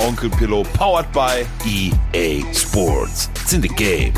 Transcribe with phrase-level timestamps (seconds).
[0.00, 3.28] Onkel Pillow, powered by EA Sports.
[3.42, 4.14] It's in the game.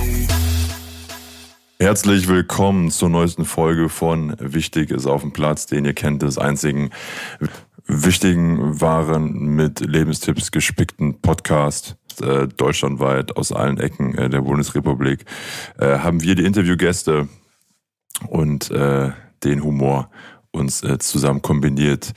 [1.80, 6.38] Herzlich willkommen zur neuesten Folge von Wichtig ist auf dem Platz, den ihr kennt, des
[6.38, 6.90] einzigen
[7.84, 15.24] wichtigen, wahren, mit Lebenstipps gespickten Podcast äh, deutschlandweit aus allen Ecken äh, der Bundesrepublik.
[15.78, 17.28] Äh, haben wir die Interviewgäste
[18.28, 19.10] und äh,
[19.42, 20.10] den Humor
[20.52, 22.12] uns zusammen kombiniert.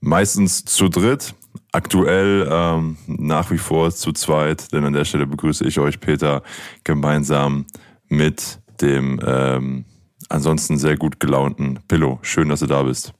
[0.00, 1.34] Meistens zu dritt,
[1.72, 6.42] aktuell ähm, nach wie vor zu zweit, denn an der Stelle begrüße ich euch, Peter,
[6.84, 7.66] gemeinsam
[8.08, 9.84] mit dem ähm,
[10.28, 12.18] ansonsten sehr gut gelaunten Pillow.
[12.22, 13.12] Schön, dass du da bist.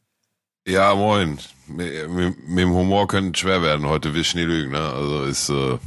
[0.67, 1.39] Ja, moin.
[1.69, 3.87] Mit, mit, mit dem Humor könnte schwer werden.
[3.87, 4.73] Heute ich nie lügen.
[4.73, 4.81] Ne?
[4.81, 5.79] Also ist, äh,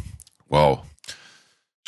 [0.48, 0.80] wow.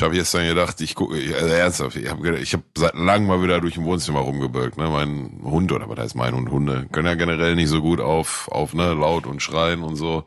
[0.01, 3.61] Ich habe gestern gedacht, ich gucke, also ernsthaft, ich habe hab seit langem mal wieder
[3.61, 4.75] durch ein Wohnzimmer rumgebirgt.
[4.75, 4.89] Ne?
[4.89, 8.47] Mein Hund, oder was heißt mein Hund, Hunde, können ja generell nicht so gut auf,
[8.47, 10.23] auf ne, laut und schreien und so.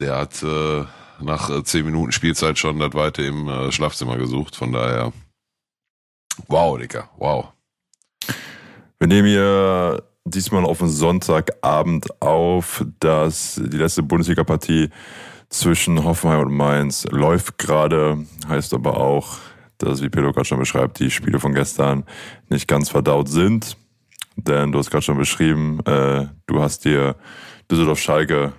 [0.00, 0.86] Der hat äh,
[1.20, 4.56] nach äh, zehn Minuten Spielzeit schon das Weite im äh, Schlafzimmer gesucht.
[4.56, 5.12] Von daher,
[6.48, 7.52] wow, Dicker, wow.
[8.98, 14.90] Wir nehmen hier diesmal auf den Sonntagabend auf, dass die letzte Bundesliga-Partie
[15.50, 19.38] zwischen Hoffenheim und Mainz läuft gerade, heißt aber auch,
[19.78, 22.04] dass, wie Pedro gerade schon beschreibt, die Spiele von gestern
[22.48, 23.76] nicht ganz verdaut sind.
[24.36, 27.16] Denn du hast gerade schon beschrieben, äh, du hast dir
[27.70, 28.52] Düsseldorf-Schalke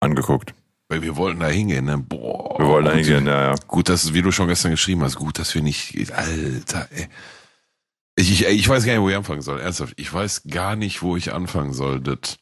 [0.00, 0.54] angeguckt.
[0.88, 1.98] Weil wir wollten da hingehen, ne?
[1.98, 2.58] Boah.
[2.58, 3.54] Wir wollen da hingehen, ja, ja.
[3.66, 7.08] Gut, dass, wie du schon gestern geschrieben hast, gut, dass wir nicht, Alter, ey.
[8.16, 9.60] Ich, ich, ich weiß gar nicht, wo ich anfangen soll.
[9.60, 12.00] Ernsthaft, ich weiß gar nicht, wo ich anfangen soll.
[12.00, 12.36] Das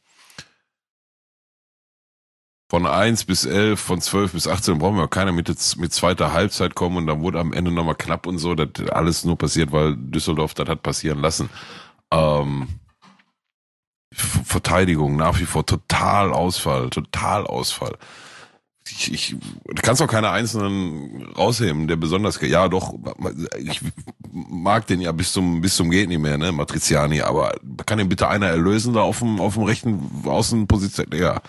[2.73, 5.47] von 1 bis 11, von 12 bis 18 brauchen wir keiner mit,
[5.77, 8.55] mit zweiter Halbzeit kommen und dann wurde am Ende nochmal knapp und so.
[8.55, 11.51] Das alles nur passiert, weil Düsseldorf das hat passieren lassen.
[12.11, 12.69] Ähm,
[14.11, 17.99] Verteidigung nach wie vor total Ausfall, total Ausfall.
[18.89, 22.95] Ich, ich du kannst auch keine einzelnen rausheben, der besonders ja doch
[23.59, 23.83] ich
[24.33, 27.53] mag den ja bis zum bis zum geht nicht mehr, ne, Matriziani, aber
[27.85, 31.43] kann den bitte einer erlösen da auf dem auf dem rechten Außenposition, ja.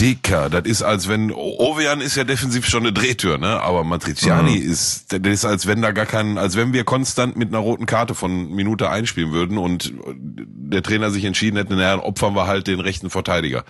[0.00, 3.60] Dicker, das ist als wenn Ovean ist ja defensiv schon eine Drehtür, ne?
[3.60, 4.70] Aber Matriciani mhm.
[4.70, 7.86] ist, das ist als wenn da gar kein, als wenn wir konstant mit einer roten
[7.86, 12.66] Karte von Minute einspielen würden und der Trainer sich entschieden hätte, naja, opfern wir halt
[12.66, 13.64] den rechten Verteidiger.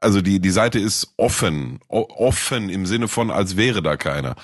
[0.00, 4.36] Also die die Seite ist offen, offen im Sinne von, als wäre da keiner.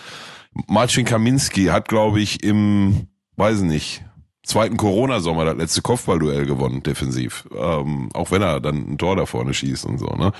[0.66, 4.04] Marcin Kaminski hat, glaube ich, im, weiß nicht,
[4.44, 7.44] zweiten Corona-Sommer das letzte Kopfballduell gewonnen, defensiv.
[7.56, 10.32] Ähm, auch wenn er dann ein Tor da vorne schießt und so, ne?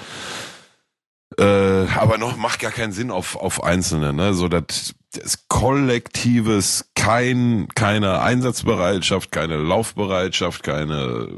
[1.39, 4.35] Äh, aber noch macht gar keinen Sinn auf, auf Einzelne, ne?
[4.35, 11.29] So dass das Kollektives, kein, keine Einsatzbereitschaft, keine Laufbereitschaft, keine,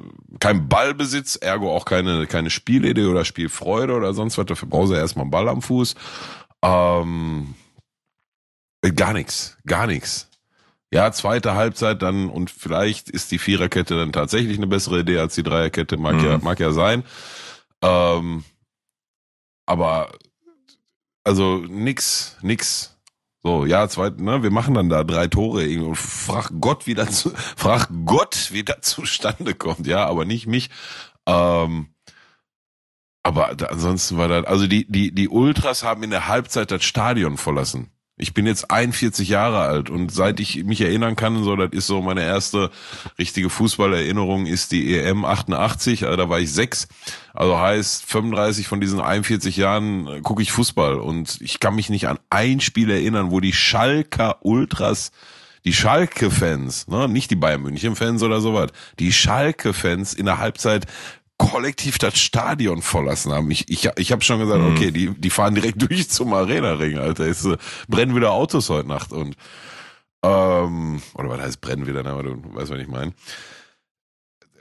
[0.41, 4.47] kein Ballbesitz, ergo auch keine, keine Spielidee oder Spielfreude oder sonst was.
[4.47, 5.95] Dafür brauchst du erstmal einen Ball am Fuß.
[6.63, 7.55] Ähm,
[8.97, 10.29] gar nichts, gar nichts
[10.93, 15.35] ja, zweite Halbzeit dann und vielleicht ist die Viererkette dann tatsächlich eine bessere Idee als
[15.35, 16.25] die Dreierkette, mag mhm.
[16.25, 17.05] ja, mag ja sein.
[17.83, 18.45] Ähm,
[19.67, 20.13] aber
[21.25, 22.91] also nix, nix.
[23.43, 27.29] So, ja, zweit, ne, wir machen dann da drei Tore und frag Gott, wie das,
[27.57, 30.71] frag Gott, wie das zustande kommt, ja, aber nicht mich.
[31.27, 31.95] Ähm,
[33.23, 37.37] aber ansonsten war das, also die, die, die Ultras haben in der Halbzeit das Stadion
[37.37, 37.91] verlassen.
[38.17, 41.89] Ich bin jetzt 41 Jahre alt und seit ich mich erinnern kann, so das ist
[41.89, 42.71] so meine erste
[43.19, 46.87] richtige Fußballerinnerung ist die EM 88, also da war ich sechs.
[47.33, 51.91] Also heißt 35 von diesen 41 Jahren äh, gucke ich Fußball und ich kann mich
[51.91, 55.11] nicht an ein Spiel erinnern, wo die Schalker Ultras
[55.65, 60.85] die Schalke-Fans, ne, nicht die Bayern München-Fans oder sowas, die Schalke-Fans in der Halbzeit
[61.39, 63.51] kollektiv das Stadion verlassen haben.
[63.51, 64.73] Ich, ich, ich habe schon gesagt, mhm.
[64.73, 67.25] okay, die, die fahren direkt durch zum Arena-Ring, Alter.
[67.25, 67.57] Es äh,
[67.89, 69.37] brennen wieder Autos heute Nacht und
[70.25, 72.11] ähm, oder was heißt brennen wieder, ne?
[72.11, 73.13] aber du weißt, was ich meine.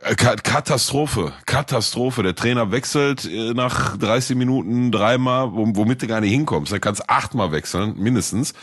[0.02, 2.24] Äh, Katastrophe, Katastrophe.
[2.24, 6.72] Der Trainer wechselt äh, nach 30 Minuten dreimal, womit du gar nicht hinkommst.
[6.72, 8.54] Da kannst achtmal wechseln, mindestens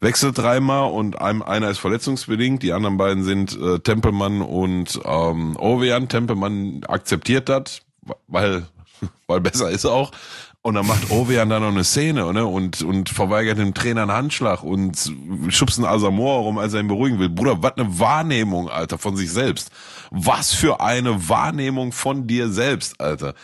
[0.00, 5.56] wechselt dreimal und einem, einer ist verletzungsbedingt, die anderen beiden sind äh, Tempelmann und ähm,
[5.56, 6.08] Ovean.
[6.08, 7.82] Tempelmann akzeptiert das,
[8.26, 8.66] weil,
[9.26, 10.12] weil besser ist auch.
[10.60, 12.44] Und dann macht Ovean da noch eine Szene ne?
[12.44, 15.10] und, und verweigert dem Trainer einen Handschlag und
[15.48, 17.28] schubst einen Asamoah rum, als er ihn beruhigen will.
[17.28, 19.70] Bruder, was eine Wahrnehmung, Alter, von sich selbst.
[20.10, 23.34] Was für eine Wahrnehmung von dir selbst, Alter.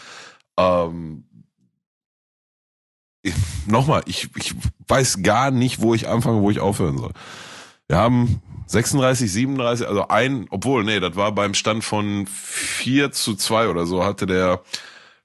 [0.56, 1.23] Ähm,
[3.66, 4.54] nochmal, ich, ich
[4.88, 7.12] weiß gar nicht, wo ich anfange, wo ich aufhören soll.
[7.88, 13.34] Wir haben 36, 37, also ein, obwohl, nee, das war beim Stand von 4 zu
[13.34, 14.62] 2 oder so, hatte der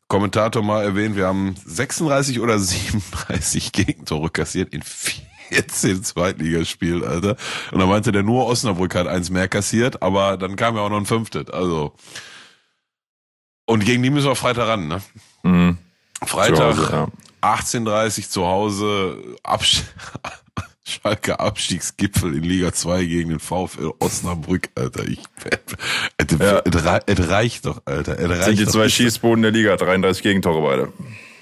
[0.08, 7.38] Kommentator mal erwähnt, wir haben 36 oder 37 Gegentore kassiert in 14 Zweitligaspielen, Alter.
[7.72, 10.90] Und da meinte der nur Osnabrück hat eins mehr kassiert, aber dann kam ja auch
[10.90, 11.94] noch ein fünftes, also.
[13.66, 15.02] Und gegen die müssen wir Freitag ran, ne?
[15.44, 15.78] Mhm.
[16.26, 17.08] Freitag, Hause, ja.
[17.42, 19.84] 18.30 zu Hause, Absch
[20.84, 25.08] Schalke Abstiegsgipfel in Liga 2 gegen den VfL Osnabrück, Alter.
[25.08, 25.20] Ich,
[26.18, 26.64] es, Ja.
[27.30, 28.18] reicht doch, Alter.
[28.18, 30.94] Es reicht Sind die zwei Schießboden der Liga, 33 Gegentore beide.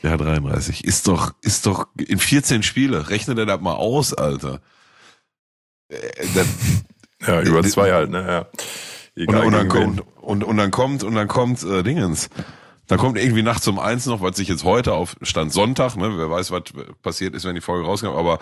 [0.04, 0.84] Ja, 33.
[0.84, 3.10] Ist doch, ist doch in 14 Spiele.
[3.10, 4.60] Rechne dir das mal aus, Alter.
[5.90, 5.96] Äh,
[6.36, 6.48] das,
[7.26, 8.26] Ja, über die- zwei halt, ne?
[8.28, 8.40] Ja.
[8.42, 8.50] und,
[9.16, 9.96] Egal, und, dann gegen wen.
[9.96, 12.30] kommt, und, und dann kommt, und dann kommt, äh, Dingens.
[12.88, 16.18] Dann kommt irgendwie nachts um eins noch, was sich jetzt heute auf Stand Sonntag, ne,
[16.18, 16.64] wer weiß, was
[17.02, 18.40] passiert ist, wenn die Folge rauskommt, aber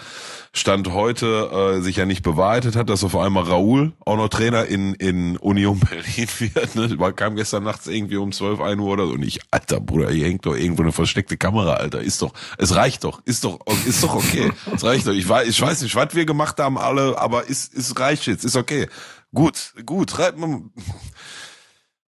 [0.54, 4.66] Stand heute äh, sich ja nicht bewahrheitet hat, dass auf einmal Raoul auch noch Trainer
[4.66, 6.76] in, in Union Berlin wird.
[6.76, 7.00] Ne?
[7.00, 9.14] War, kam gestern nachts irgendwie um 12, 1 Uhr oder so.
[9.14, 12.02] Und ich, Alter Bruder, hier hängt doch irgendwo eine versteckte Kamera, Alter.
[12.02, 14.52] Ist doch, es reicht doch, ist doch, ist doch okay.
[14.74, 15.14] Es reicht doch.
[15.14, 18.46] Ich weiß, ich weiß nicht, was wir gemacht haben alle, aber ist, ist reicht jetzt,
[18.46, 18.88] ist okay.
[19.34, 20.72] Gut, gut, reibt man.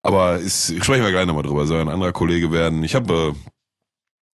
[0.02, 1.66] Aber ist, sprechen wir gleich nochmal drüber.
[1.66, 2.82] Soll ein anderer Kollege werden.
[2.84, 3.34] Ich habe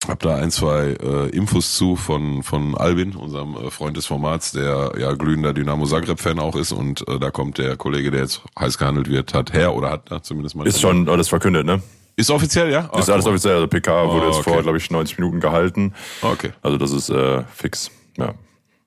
[0.05, 4.07] äh, hab da ein, zwei äh, Infos zu von, von Albin, unserem äh, Freund des
[4.07, 6.73] Formats, der ja glühender Dynamo Zagreb-Fan auch ist.
[6.73, 10.11] Und äh, da kommt der Kollege, der jetzt heiß gehandelt wird, hat her oder hat
[10.11, 10.67] da zumindest mal.
[10.67, 11.83] Ist schon alles verkündet, ne?
[12.17, 12.89] Ist offiziell, ja?
[12.93, 13.31] Ah, Ist alles guck mal.
[13.33, 13.55] offiziell.
[13.57, 14.53] Also PK wurde Oh, jetzt okay.
[14.53, 15.95] vor, glaube ich, 90 Minuten gehalten.
[16.23, 16.53] Okay.
[16.63, 17.91] Also das ist äh, fix.
[18.17, 18.35] Ja.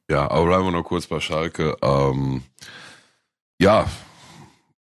[0.09, 1.75] Ja, aber bleiben wir noch kurz bei Schalke.
[1.81, 2.43] Ähm,
[3.59, 3.85] ja,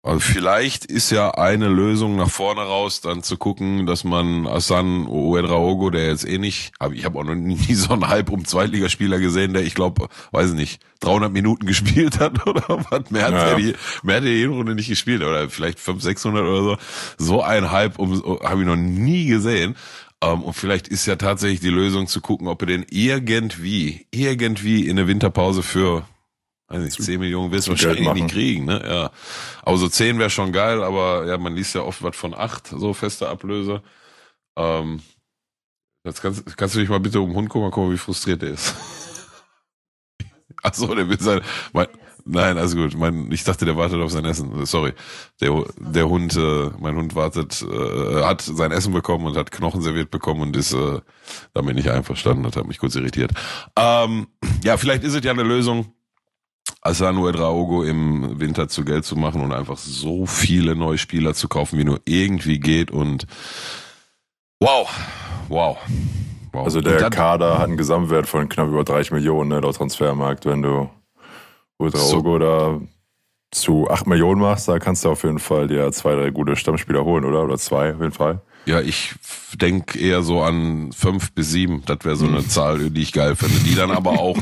[0.06, 5.08] also vielleicht ist ja eine Lösung nach vorne raus, dann zu gucken, dass man Asan
[5.08, 8.44] Uedraogo, der jetzt eh nicht, hab, ich habe auch noch nie so einen Hype um
[8.44, 13.24] Zweitligaspieler gesehen, der ich glaube, weiß ich nicht, 300 Minuten gespielt hat oder was, mehr
[13.24, 13.48] hat Ja.
[13.52, 13.74] er die,
[14.04, 16.78] mehr hat er die Hinrunde nicht gespielt oder vielleicht 500, 600 oder so.
[17.18, 19.76] So ein Hype um, habe ich noch nie gesehen.
[20.22, 24.86] Ähm, und vielleicht ist ja tatsächlich die Lösung zu gucken, ob wir den irgendwie, irgendwie
[24.88, 26.06] in eine Winterpause für,
[26.74, 28.82] weiß nicht, 10 Millionen wirst du wahrscheinlich nicht kriegen, ne?
[28.86, 29.12] Ja.
[29.62, 32.68] Aber so 10 wäre schon geil, aber ja, man liest ja oft was von 8,
[32.68, 33.82] so feste Ablöse.
[34.58, 35.02] Ähm,
[36.04, 38.42] jetzt kannst, kannst du dich mal bitte um den Hund gucken, mal gucken, wie frustriert
[38.42, 38.76] der ist.
[40.64, 41.42] Ach so, der will sein,
[41.74, 41.88] mein,
[42.26, 44.66] nein, also gut, mein, ich dachte, der wartet auf sein Essen.
[44.66, 44.94] Sorry.
[45.42, 49.82] Der, der Hund, äh, mein Hund wartet, äh, hat sein Essen bekommen und hat Knochen
[49.82, 51.02] serviert bekommen und ist äh,
[51.54, 52.44] damit nicht einverstanden.
[52.44, 53.32] Das hat mich kurz irritiert.
[53.78, 54.28] Ähm,
[54.64, 55.94] ja, vielleicht ist es ja eine Lösung,
[56.82, 61.48] Asano Edraogo im Winter zu Geld zu machen und einfach so viele neue Spieler zu
[61.48, 63.26] kaufen, wie nur irgendwie geht und
[64.60, 64.90] wow,
[65.50, 65.78] wow.
[66.52, 66.66] wow.
[66.66, 70.46] Also der dann- Kader hat einen Gesamtwert von knapp über 30 Millionen, ne, laut Transfermarkt.
[70.46, 70.90] Wenn du
[71.78, 72.80] Ultraogo da
[73.52, 77.04] zu 8 Millionen machst, da kannst du auf jeden Fall dir zwei, drei gute Stammspieler
[77.04, 77.44] holen, oder?
[77.44, 78.42] Oder zwei auf jeden Fall.
[78.66, 79.14] Ja, ich
[79.56, 81.84] denke eher so an fünf bis sieben.
[81.86, 83.60] Das wäre so eine Zahl, die ich geil finde.
[83.60, 84.38] Die dann aber auch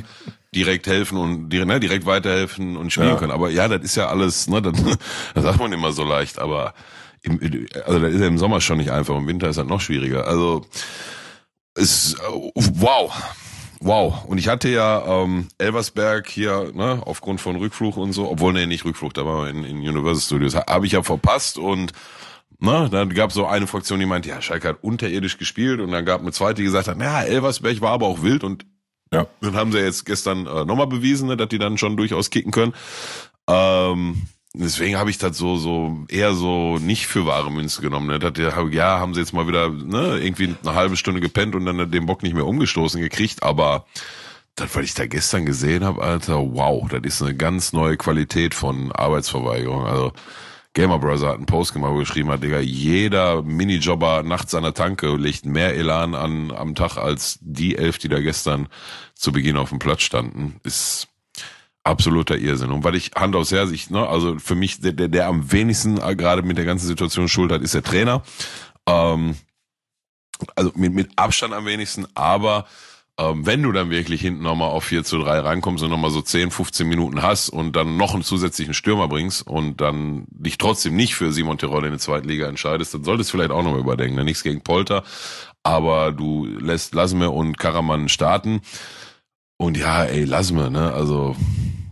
[0.53, 3.15] direkt helfen und direkt, ne, direkt weiterhelfen und spielen Ja.
[3.15, 3.31] können.
[3.31, 4.73] Aber ja, das ist ja alles, ne, das,
[5.33, 6.73] das sagt man immer so leicht, aber
[7.23, 7.39] im,
[7.85, 10.27] also das ist ja im Sommer schon nicht einfach, im Winter ist das noch schwieriger.
[10.27, 10.65] Also
[11.75, 13.13] ist äh, wow.
[13.83, 14.25] Wow.
[14.25, 18.67] Und ich hatte ja ähm, Elversberg hier, ne, aufgrund von Rückflug und so, obwohl nee,
[18.67, 21.91] nicht Rückflug, da waren wir in, in Universal Studios, ha- habe ich ja verpasst und
[22.63, 26.05] Ne, dann gab so eine Fraktion, die meinte, ja, Schalke hat unterirdisch gespielt und dann
[26.05, 28.67] gab eine zweite, die gesagt hat, naja, Elversberg war aber auch wild und
[29.13, 29.27] Ja.
[29.41, 32.51] dann haben sie jetzt gestern äh, nochmal bewiesen, ne, dass die dann schon durchaus kicken
[32.51, 32.73] können.
[33.47, 34.21] Ähm,
[34.53, 38.07] deswegen habe ich das so so eher so nicht für wahre Münze genommen.
[38.07, 38.19] Ne?
[38.19, 38.33] Das,
[38.71, 42.05] ja, haben sie jetzt mal wieder ne, irgendwie eine halbe Stunde gepennt und dann den
[42.05, 43.85] Bock nicht mehr umgestoßen gekriegt, aber
[44.55, 48.53] das, was ich da gestern gesehen habe, Alter, wow, das ist eine ganz neue Qualität
[48.53, 49.85] von Arbeitsverweigerung.
[49.85, 50.11] Also
[50.73, 54.63] Gamer Brother hat einen Post gemacht, wo er geschrieben hat, Digga, jeder Minijobber nachts an
[54.63, 58.69] der Tanke legt mehr Elan an am Tag als die elf, die da gestern
[59.13, 60.61] zu Beginn auf dem Platz standen.
[60.63, 61.09] Ist
[61.83, 62.71] absoluter Irrsinn.
[62.71, 65.51] Und weil ich Hand aufs Herz, ich, ne, also für mich, der, der, der am
[65.51, 68.23] wenigsten gerade mit der ganzen Situation schuld hat, ist der Trainer.
[68.85, 69.35] Ähm,
[70.55, 72.65] also mit, mit Abstand am wenigsten, aber
[73.19, 76.21] ähm, wenn du dann wirklich hinten nochmal auf 4 zu 3 rankommst und nochmal so
[76.21, 80.95] 10, 15 Minuten hast und dann noch einen zusätzlichen Stürmer bringst und dann dich trotzdem
[80.95, 83.81] nicht für Simon Tirol in der zweiten Liga entscheidest, dann solltest du vielleicht auch nochmal
[83.81, 84.15] überdenken.
[84.15, 84.23] Ne?
[84.23, 85.03] Nichts gegen Polter,
[85.63, 88.61] aber du lässt Lasme und Karaman starten.
[89.57, 90.91] Und ja, ey, Lasme, ne?
[90.91, 91.35] Also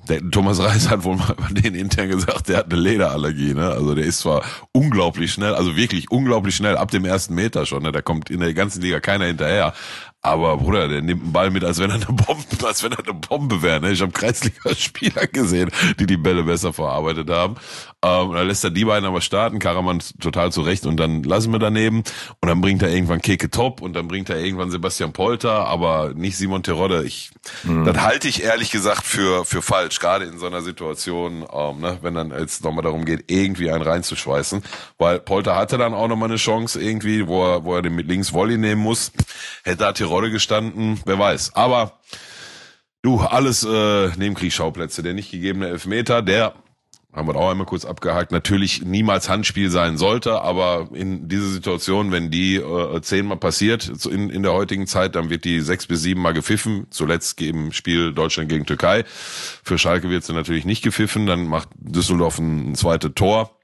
[0.09, 3.69] der Thomas Reis hat wohl mal über den intern gesagt, der hat eine Lederallergie, ne?
[3.69, 7.83] Also der ist zwar unglaublich schnell, also wirklich unglaublich schnell, ab dem ersten Meter schon,
[7.83, 7.91] ne?
[7.91, 9.73] Da kommt in der ganzen Liga keiner hinterher.
[10.21, 12.99] Aber Bruder, der nimmt einen Ball mit, als wenn er eine Bombe, als wenn er
[12.99, 13.79] eine Bombe wäre.
[13.79, 13.91] Ne?
[13.91, 17.55] Ich habe Kreisliga-Spieler gesehen, die die Bälle besser verarbeitet haben.
[18.03, 21.59] Ähm, dann lässt er die beiden aber starten, Karaman total zurecht und dann lassen wir
[21.59, 22.03] daneben
[22.41, 26.13] und dann bringt er irgendwann Keke Top und dann bringt er irgendwann Sebastian Polter, aber
[26.13, 27.03] nicht Simon Terodde.
[27.03, 27.31] Ich,
[27.63, 27.83] mhm.
[27.83, 31.97] das halte ich ehrlich gesagt für für falsch, gerade in so einer Situation, ähm, ne,
[32.01, 34.63] wenn dann jetzt nochmal darum geht, irgendwie einen reinzuschweißen,
[34.97, 38.07] weil Polter hatte dann auch nochmal eine Chance irgendwie, wo er wo er den mit
[38.07, 39.11] links Volley nehmen muss,
[39.63, 41.53] hätte da Terodde gestanden, wer weiß.
[41.53, 41.99] Aber
[43.03, 46.55] du, alles äh, Nebenkriegsschauplätze, der nicht gegebene Elfmeter, der
[47.13, 52.11] haben wir auch einmal kurz abgehakt, natürlich niemals Handspiel sein sollte, aber in dieser Situation,
[52.11, 56.01] wenn die äh, zehnmal passiert in, in der heutigen Zeit, dann wird die sechs bis
[56.01, 56.87] sieben Mal gepfiffen.
[56.89, 59.03] Zuletzt im Spiel Deutschland gegen Türkei.
[59.05, 63.58] Für Schalke wird sie natürlich nicht gepfiffen, dann macht Düsseldorf ein, ein zweites Tor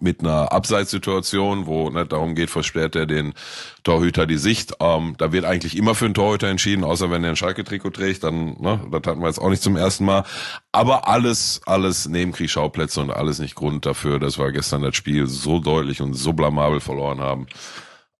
[0.00, 3.34] mit einer Abseitssituation, wo nicht darum geht, versperrt er den
[3.82, 4.74] Torhüter die Sicht.
[4.80, 8.24] Ähm, da wird eigentlich immer für einen Torhüter entschieden, außer wenn er ein Schalke-Trikot trägt,
[8.24, 10.24] dann, ne, das hatten wir jetzt auch nicht zum ersten Mal.
[10.72, 15.60] Aber alles, alles Nebenkriegsschauplätze und alles nicht Grund dafür, dass wir gestern das Spiel so
[15.60, 17.46] deutlich und so blamabel verloren haben.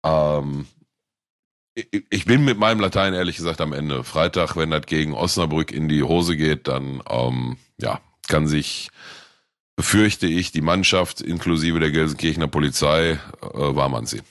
[0.04, 0.66] Ähm,
[2.08, 4.02] ich bin mit meinem Latein ehrlich gesagt am Ende.
[4.02, 8.88] Freitag, wenn das gegen Osnabrück in die Hose geht, dann ähm, ja, kann sich
[9.76, 14.22] befürchte ich, die Mannschaft inklusive der Gelsenkirchener Polizei äh, war man sie.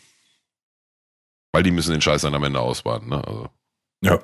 [1.53, 3.09] Weil die müssen den Scheiß dann am Ende ausbaden.
[3.09, 3.23] Ne?
[3.25, 3.49] Also.
[4.01, 4.19] Ja.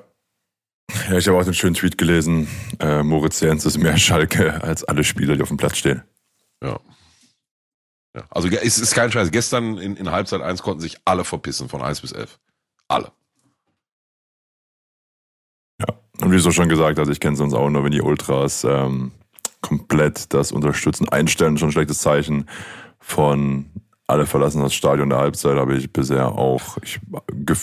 [1.10, 2.50] Ja, ich habe auch den schönen Tweet gelesen.
[2.80, 6.04] Äh, Moritz Jens ist mehr Schalke als alle Spieler, die auf dem Platz stehen.
[6.62, 6.80] Ja.
[8.16, 8.24] ja.
[8.30, 9.32] Also es ist kein Scheiß.
[9.32, 12.40] Gestern in, in Halbzeit 1 konnten sich alle verpissen von 1 bis 11.
[12.90, 13.12] Alle.
[15.80, 15.88] Ja,
[16.22, 18.66] und wie du schon gesagt hast, ich kenne es uns auch nur, wenn die Ultras
[18.66, 19.14] ähm,
[19.62, 22.50] komplett das Unterstützen einstellen, schon ein schlechtes Zeichen
[23.00, 23.66] von
[24.08, 27.00] alle verlassen das Stadion der Halbzeit, habe ich bisher auch, ich,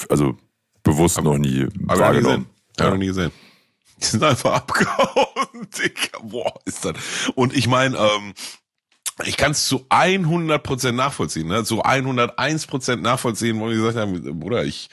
[0.09, 0.37] also
[0.83, 2.47] bewusst noch nie aber wahrgenommen.
[2.79, 2.87] Ja.
[2.87, 3.33] Habe noch nie gesehen.
[4.01, 6.19] Die sind einfach abgehauen, Digga.
[6.23, 6.95] Boah, ist das.
[7.35, 8.33] Und ich meine, ähm,
[9.25, 11.65] ich kann es zu 100% nachvollziehen, ne?
[11.65, 14.89] zu 101% nachvollziehen, wo die gesagt haben, Bruder, ich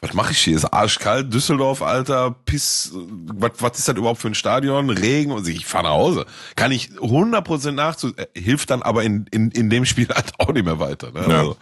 [0.00, 0.56] was mache ich hier?
[0.56, 4.88] Ist arschkalt, Düsseldorf, Alter, Piss, was, was ist das überhaupt für ein Stadion?
[4.88, 6.26] Regen und ich fahre nach Hause.
[6.56, 10.52] Kann ich 100% nachzu, äh, hilft dann aber in, in, in dem Spiel halt auch
[10.52, 11.12] nicht mehr weiter.
[11.12, 11.20] Ne?
[11.28, 11.38] Ja.
[11.38, 11.56] Also,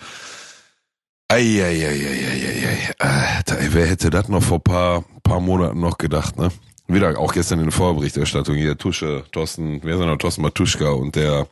[1.30, 2.94] Eieieiei.
[2.98, 6.50] Alter, wer hätte das noch vor paar, paar Monaten noch gedacht, ne?
[6.90, 10.88] Wieder auch gestern in der Vorberichterstattung hier, Tusche, Thorsten, wer ist denn noch, Thorsten Matuschka
[10.88, 11.46] und der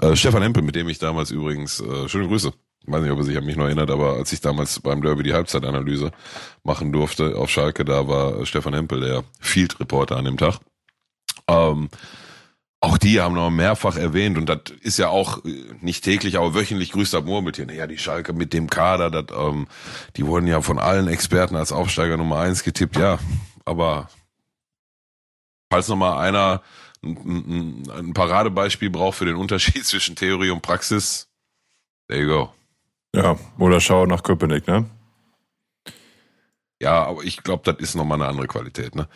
[0.00, 2.52] äh, Stefan Empel, mit dem ich damals übrigens, äh, schöne Grüße,
[2.86, 5.22] weiß nicht, ob er sich an mich noch erinnert, aber als ich damals beim Derby
[5.22, 6.12] die Halbzeitanalyse
[6.62, 10.58] machen durfte auf Schalke, da war Stefan Hempel der Field Reporter an dem Tag.
[11.48, 11.88] Ähm,
[12.80, 16.54] auch die haben noch mehrfach erwähnt und das ist ja auch äh, nicht täglich, aber
[16.54, 17.66] wöchentlich grüßt das Murmeltier.
[17.72, 19.66] Ja, die Schalke mit dem Kader, das, ähm,
[20.16, 22.96] die wurden ja von allen Experten als Aufsteiger Nummer eins getippt.
[22.96, 23.18] Ja,
[23.64, 24.10] aber
[25.70, 26.62] falls noch mal einer
[27.02, 31.28] ein, ein, ein Paradebeispiel braucht für den Unterschied zwischen Theorie und Praxis,
[32.08, 32.52] there you go.
[33.14, 34.86] Ja, oder schau nach Köpenick, ne?
[36.80, 39.08] Ja, aber ich glaube, das ist nochmal eine andere Qualität, ne?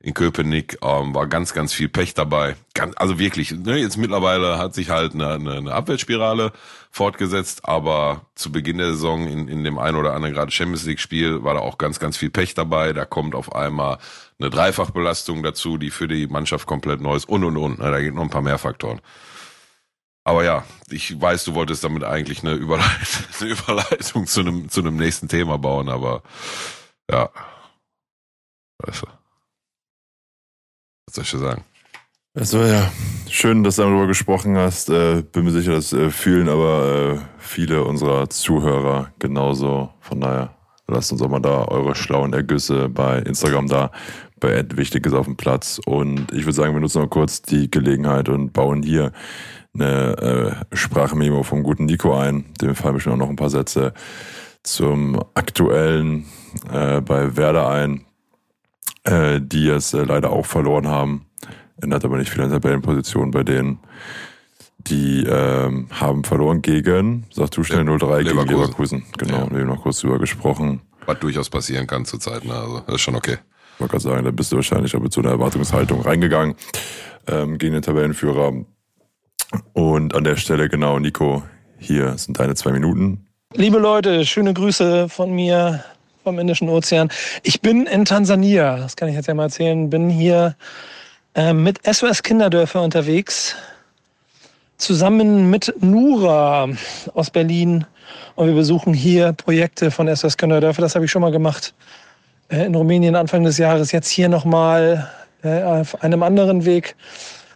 [0.00, 2.56] In Köpenick ähm, war ganz, ganz viel Pech dabei.
[2.74, 6.52] Ganz, also wirklich, ne, jetzt mittlerweile hat sich halt eine, eine, eine Abwärtsspirale
[6.90, 11.42] fortgesetzt, aber zu Beginn der Saison in, in dem einen oder anderen gerade Champions League-Spiel
[11.42, 12.92] war da auch ganz, ganz viel Pech dabei.
[12.92, 13.98] Da kommt auf einmal
[14.38, 17.78] eine Dreifachbelastung dazu, die für die Mannschaft komplett neu ist und und und.
[17.78, 19.00] Ne, da geht noch ein paar mehr Faktoren.
[20.28, 24.80] Aber ja, ich weiß, du wolltest damit eigentlich eine Überleitung, eine Überleitung zu einem, zu
[24.80, 26.22] einem nächsten Thema bauen, aber
[27.10, 27.30] ja.
[28.84, 29.06] Weißt du.
[31.06, 31.64] Was soll ich dir sagen?
[32.34, 32.92] Also ja,
[33.30, 34.90] schön, dass du darüber gesprochen hast.
[34.90, 39.94] Äh, bin mir sicher, das äh, fühlen aber äh, viele unserer Zuhörer genauso.
[40.00, 40.54] Von daher
[40.88, 43.92] lasst uns auch mal da eure schlauen Ergüsse bei Instagram da,
[44.40, 45.80] bei Ed Wichtiges auf dem Platz.
[45.86, 49.12] Und ich würde sagen, wir nutzen noch kurz die Gelegenheit und bauen hier
[49.80, 52.46] eine äh, Sprachmemo vom guten Nico ein.
[52.60, 53.92] Dem fallen mir schon noch ein paar Sätze
[54.62, 56.26] zum aktuellen
[56.72, 58.04] äh, bei Werder ein,
[59.04, 61.26] äh, die es äh, leider auch verloren haben.
[61.80, 63.78] Ändert aber nicht viel an Tabellenposition bei denen.
[64.78, 69.04] Die ähm, haben verloren gegen, sagst du schnell 0-3 gegen Leverkusen.
[69.18, 69.50] Genau, ja.
[69.50, 70.80] wir haben noch kurz drüber gesprochen.
[71.06, 72.44] was durchaus passieren kann zurzeit.
[72.44, 72.54] Ne?
[72.54, 73.38] Also das ist schon okay.
[73.74, 76.56] Ich wollte gerade sagen, da bist du wahrscheinlich auch mit so einer Erwartungshaltung reingegangen
[77.26, 78.52] ähm, gegen den Tabellenführer.
[79.72, 81.42] Und an der Stelle, genau, Nico,
[81.78, 83.26] hier sind deine zwei Minuten.
[83.54, 85.82] Liebe Leute, schöne Grüße von mir
[86.22, 87.08] vom Indischen Ozean.
[87.42, 90.54] Ich bin in Tansania, das kann ich jetzt ja mal erzählen, bin hier
[91.34, 93.56] äh, mit SOS Kinderdörfer unterwegs,
[94.76, 96.68] zusammen mit Nura
[97.14, 97.86] aus Berlin.
[98.34, 100.82] Und wir besuchen hier Projekte von SOS Kinderdörfer.
[100.82, 101.74] Das habe ich schon mal gemacht
[102.50, 103.92] äh, in Rumänien Anfang des Jahres.
[103.92, 105.10] Jetzt hier nochmal
[105.42, 106.96] äh, auf einem anderen Weg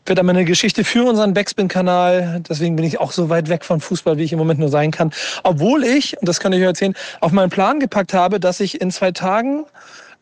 [0.06, 2.42] wird aber eine Geschichte für unseren Backspin-Kanal.
[2.48, 4.90] Deswegen bin ich auch so weit weg von Fußball, wie ich im Moment nur sein
[4.90, 5.12] kann.
[5.42, 8.80] Obwohl ich, und das kann ich euch erzählen, auf meinen Plan gepackt habe, dass ich
[8.80, 9.64] in zwei Tagen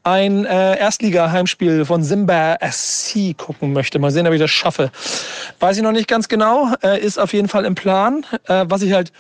[0.03, 3.99] ein äh, Erstliga-Heimspiel von Simba SC gucken möchte.
[3.99, 4.91] Mal sehen, ob ich das schaffe.
[5.59, 8.25] Weiß ich noch nicht ganz genau, äh, ist auf jeden Fall im Plan.
[8.47, 9.13] Äh, was ich halt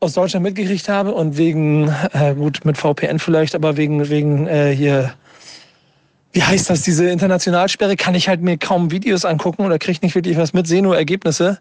[0.00, 4.70] aus Deutschland mitgekriegt habe und wegen, äh, gut, mit VPN vielleicht, aber wegen, wegen äh,
[4.74, 5.14] hier
[6.34, 10.16] wie heißt das, diese Internationalsperre, kann ich halt mir kaum Videos angucken oder kriege nicht
[10.16, 11.60] wirklich was mit, sehe nur Ergebnisse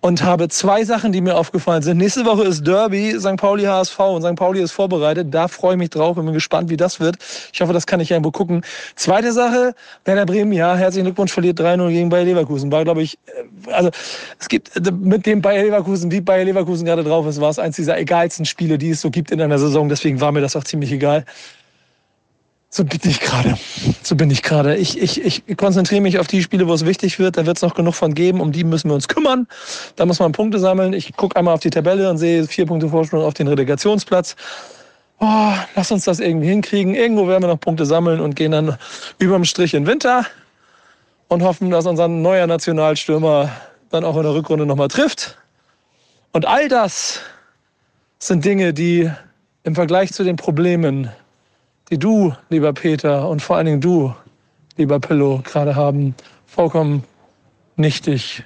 [0.00, 1.98] und habe zwei Sachen, die mir aufgefallen sind.
[1.98, 3.36] Nächste Woche ist Derby, St.
[3.36, 4.34] Pauli HSV und St.
[4.34, 5.28] Pauli ist vorbereitet.
[5.30, 7.16] Da freue ich mich drauf und bin gespannt, wie das wird.
[7.52, 8.62] Ich hoffe, das kann ich irgendwo gucken.
[8.94, 9.74] Zweite Sache,
[10.06, 12.72] Werder Bremen, ja, herzlichen Glückwunsch, verliert 3-0 gegen Bayer Leverkusen.
[12.72, 13.90] War, glaube ich, äh, also
[14.38, 17.58] es gibt äh, mit dem Bayer Leverkusen, wie Bayer Leverkusen gerade drauf ist, war es
[17.58, 19.90] eins dieser egalsten Spiele, die es so gibt in einer Saison.
[19.90, 21.26] Deswegen war mir das auch ziemlich egal.
[22.70, 23.56] So bin ich gerade.
[24.02, 24.76] So bin ich gerade.
[24.76, 27.38] Ich, ich, ich konzentriere mich auf die Spiele, wo es wichtig wird.
[27.38, 28.40] Da wird es noch genug von geben.
[28.40, 29.46] Um die müssen wir uns kümmern.
[29.96, 30.92] Da muss man Punkte sammeln.
[30.92, 34.36] Ich gucke einmal auf die Tabelle und sehe vier Punkte Vorsprung auf den Relegationsplatz.
[35.18, 36.94] Oh, lass uns das irgendwie hinkriegen.
[36.94, 38.76] Irgendwo werden wir noch Punkte sammeln und gehen dann
[39.18, 40.26] überm Strich in Winter
[41.28, 43.50] und hoffen, dass unser neuer Nationalstürmer
[43.90, 45.38] dann auch in der Rückrunde nochmal trifft.
[46.32, 47.20] Und all das
[48.18, 49.10] sind Dinge, die
[49.64, 51.10] im Vergleich zu den Problemen
[51.90, 54.14] die du, lieber Peter, und vor allen Dingen du,
[54.76, 56.14] lieber Pillow, gerade haben,
[56.46, 57.04] vollkommen
[57.76, 58.44] nichtig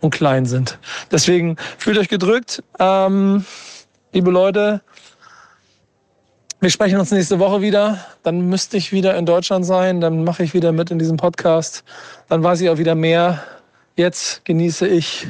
[0.00, 0.78] und klein sind.
[1.10, 2.62] Deswegen fühlt euch gedrückt.
[2.78, 3.44] Ähm,
[4.12, 4.80] liebe Leute,
[6.60, 8.04] wir sprechen uns nächste Woche wieder.
[8.22, 10.00] Dann müsste ich wieder in Deutschland sein.
[10.00, 11.84] Dann mache ich wieder mit in diesem Podcast.
[12.28, 13.42] Dann weiß ich auch wieder mehr.
[13.96, 15.28] Jetzt genieße ich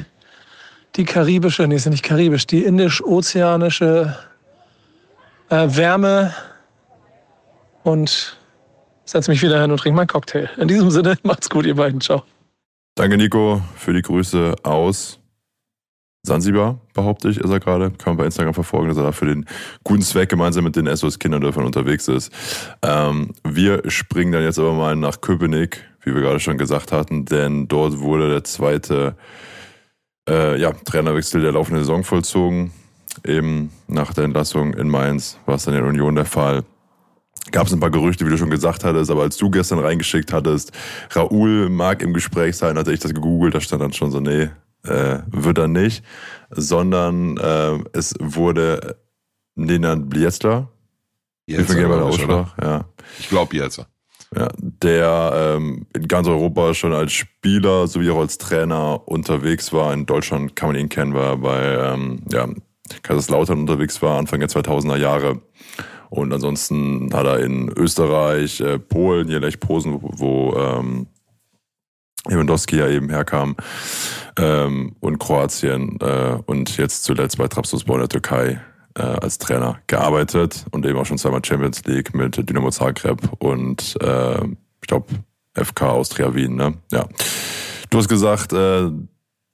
[0.95, 4.17] die karibische, nee, ist ja nicht karibisch, die indisch-ozeanische
[5.49, 6.33] äh, Wärme
[7.89, 8.37] und
[9.05, 10.49] setze mich wieder hin und trinke meinen Cocktail.
[10.57, 11.99] In diesem Sinne, macht's gut, ihr beiden.
[12.01, 12.23] Ciao.
[12.95, 15.19] Danke, Nico, für die Grüße aus
[16.21, 17.91] Sansibar, behaupte ich, ist er gerade.
[17.91, 19.45] Kann man bei Instagram verfolgen, dass er da für den
[19.85, 22.31] guten Zweck gemeinsam mit den SOS Kinderdörfern unterwegs ist.
[22.81, 27.23] Ähm, wir springen dann jetzt aber mal nach Köpenick, wie wir gerade schon gesagt hatten,
[27.23, 29.15] denn dort wurde der zweite
[30.29, 32.73] äh, ja, Trainerwechsel der laufenden Saison vollzogen.
[33.25, 36.63] Eben nach der Entlassung in Mainz war es dann in Union der Fall
[37.51, 40.33] gab es ein paar Gerüchte, wie du schon gesagt hattest, aber als du gestern reingeschickt
[40.33, 40.71] hattest,
[41.11, 44.49] Raoul mag im Gespräch sein, hatte ich das gegoogelt, da stand dann schon so, nee,
[44.83, 46.03] äh, wird er nicht,
[46.51, 48.97] sondern äh, es wurde
[49.55, 50.69] Nenad Bliezler.
[51.45, 51.73] Jetzt
[52.61, 52.85] ja.
[53.19, 53.83] Ich glaube jetzt.
[54.35, 59.91] Ja, der ähm, in ganz Europa schon als Spieler sowie auch als Trainer unterwegs war.
[59.91, 62.47] In Deutschland kann man ihn kennen, weil er bei ähm, ja,
[63.01, 65.41] Kaiserslautern unterwegs war, Anfang der 2000er Jahre
[66.09, 71.07] und ansonsten hat er in Österreich, äh, Polen, hier Lech Posen, wo, wo ähm,
[72.27, 73.55] Lewandowski ja eben herkam,
[74.37, 78.61] ähm, und Kroatien äh, und jetzt zuletzt bei Trabzonspor in der Türkei
[78.95, 83.95] äh, als Trainer gearbeitet und eben auch schon zweimal Champions League mit Dynamo Zagreb und
[84.01, 84.43] äh,
[84.81, 85.07] ich glaube
[85.55, 86.55] FK Austria Wien.
[86.55, 86.75] Ne?
[86.91, 87.07] Ja.
[87.89, 88.89] Du hast gesagt, äh,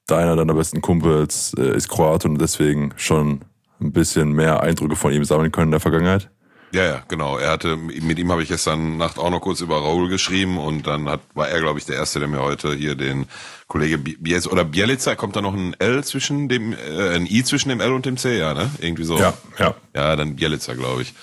[0.07, 3.41] deiner deiner besten Kumpels äh, ist Kroat und deswegen schon
[3.81, 6.29] ein bisschen mehr Eindrücke von ihm sammeln können in der Vergangenheit.
[6.71, 7.37] Ja, ja, genau.
[7.37, 10.87] Er hatte, mit ihm habe ich gestern Nacht auch noch kurz über Raul geschrieben und
[10.87, 13.27] dann hat, war er, glaube ich, der Erste, der mir heute hier den
[13.67, 17.69] Kollege Bielitzer oder Bielitzer, kommt da noch ein L zwischen dem, äh, ein I zwischen
[17.69, 18.69] dem L und dem C, ja, ne?
[18.79, 19.17] Irgendwie so.
[19.17, 19.75] Ja, ja.
[19.95, 21.13] Ja, dann Bielitzer, glaube ich.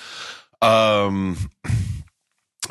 [0.63, 1.37] Ähm,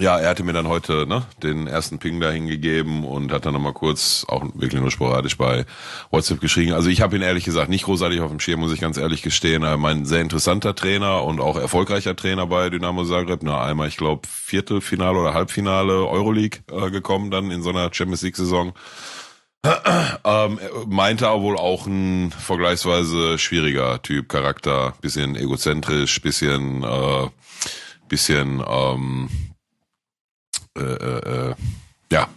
[0.02, 3.54] ja, er hatte mir dann heute ne, den ersten Ping da hingegeben und hat dann
[3.54, 5.66] nochmal kurz, auch wirklich nur sporadisch bei
[6.10, 6.74] WhatsApp geschrieben.
[6.74, 9.22] Also ich habe ihn ehrlich gesagt nicht großartig auf dem Schirm, muss ich ganz ehrlich
[9.22, 9.62] gestehen.
[9.62, 13.42] Er mein sehr interessanter Trainer und auch erfolgreicher Trainer bei Dynamo Zagreb.
[13.44, 18.24] Na, einmal, ich glaube, Viertelfinale oder Halbfinale Euroleague äh, gekommen dann in so einer Champions
[18.24, 18.74] League-Saison.
[20.26, 27.28] ähm, meinte er wohl auch ein vergleichsweise schwieriger Typ, Charakter, bisschen egozentrisch, bisschen, äh,
[28.10, 29.30] bisschen, ähm,
[30.78, 31.56] äh, äh,
[32.12, 32.28] ja,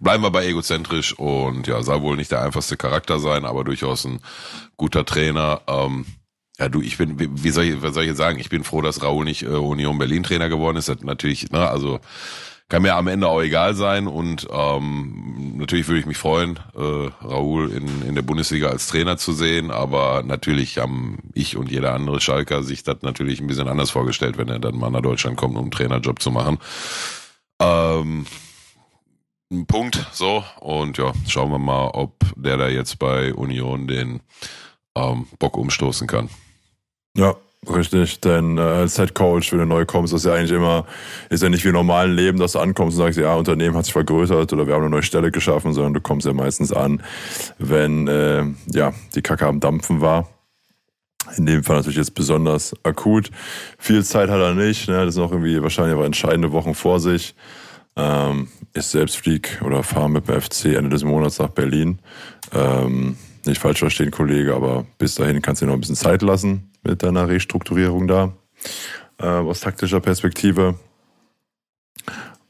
[0.00, 4.04] bleiben wir bei egozentrisch und ja, soll wohl nicht der einfachste Charakter sein, aber durchaus
[4.04, 4.20] ein
[4.76, 5.60] guter Trainer.
[5.66, 6.06] Ähm,
[6.58, 8.38] Ja, du, ich bin, wie soll ich, was soll ich sagen?
[8.38, 10.88] Ich bin froh, dass Raoul nicht äh, Union Berlin Trainer geworden ist.
[10.88, 11.98] Das natürlich, ne, also
[12.68, 17.10] kann mir am Ende auch egal sein und ähm, natürlich würde ich mich freuen, äh,
[17.24, 21.92] Raoul in, in der Bundesliga als Trainer zu sehen, aber natürlich haben ich und jeder
[21.92, 25.36] andere Schalker sich das natürlich ein bisschen anders vorgestellt, wenn er dann mal nach Deutschland
[25.36, 26.58] kommt, um einen Trainerjob zu machen.
[27.62, 28.26] Ähm,
[29.52, 34.20] ein Punkt, so und ja, schauen wir mal, ob der da jetzt bei Union den
[34.96, 36.28] ähm, Bock umstoßen kann.
[37.16, 37.36] Ja,
[37.68, 38.20] richtig.
[38.20, 40.86] Denn äh, als Head Coach, wenn du neu kommst, ist ja eigentlich immer,
[41.28, 43.84] ist ja nicht wie im normalen Leben, dass du ankommst und sagst, ja, Unternehmen hat
[43.84, 47.02] sich vergrößert oder wir haben eine neue Stelle geschaffen, sondern du kommst ja meistens an,
[47.58, 50.28] wenn äh, ja die Kacke am Dampfen war.
[51.36, 53.30] In dem Fall natürlich jetzt besonders akut.
[53.78, 54.88] Viel Zeit hat er nicht.
[54.88, 55.04] Ne?
[55.04, 57.34] Das sind auch irgendwie wahrscheinlich aber entscheidende Wochen vor sich.
[57.96, 62.00] Ähm, ich selbst flieg oder fahre mit dem FC Ende des Monats nach Berlin.
[62.52, 66.22] Ähm, nicht falsch verstehen, Kollege, aber bis dahin kannst du dir noch ein bisschen Zeit
[66.22, 68.32] lassen mit deiner Restrukturierung da,
[69.18, 70.76] äh, aus taktischer Perspektive.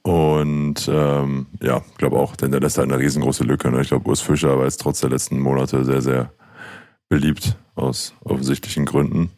[0.02, 3.70] Und ähm, ja, ich glaube auch, denn der lässt halt eine riesengroße Lücke.
[3.70, 3.82] Ne?
[3.82, 6.32] Ich glaube, Urs Fischer war jetzt trotz der letzten Monate sehr, sehr
[7.08, 9.30] beliebt aus offensichtlichen Gründen.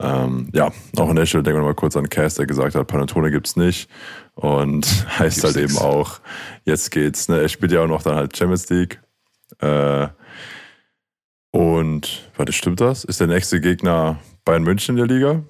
[0.00, 2.86] Ähm, ja, auch an der Stelle denken wir mal kurz an Cass, der gesagt hat,
[2.86, 3.90] Panatone gibt's nicht.
[4.34, 4.86] Und
[5.18, 5.74] heißt Gibt's halt nix.
[5.74, 6.20] eben auch,
[6.64, 7.28] jetzt geht's.
[7.28, 7.40] Ne?
[7.40, 9.00] Er spielt ja auch noch dann halt Champions League.
[9.58, 10.08] Äh,
[11.50, 13.04] und, warte, stimmt das?
[13.04, 15.42] Ist der nächste Gegner Bayern München in der Liga?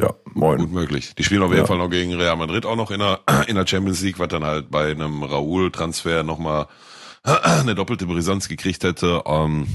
[0.00, 0.58] Ja, moin.
[0.58, 1.14] Gut möglich.
[1.16, 1.66] Die spielen auf jeden Ja.
[1.66, 4.44] Fall noch gegen Real Madrid auch noch in der, in der Champions League, was dann
[4.44, 6.66] halt bei einem Raoul-Transfer nochmal
[7.22, 9.22] eine doppelte Brisanz gekriegt hätte.
[9.26, 9.66] Ähm,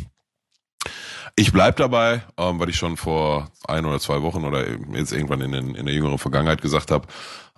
[1.36, 5.42] ich bleib dabei, ähm, weil ich schon vor ein oder zwei Wochen oder jetzt irgendwann
[5.42, 7.08] in, den, in der jüngeren Vergangenheit gesagt habe,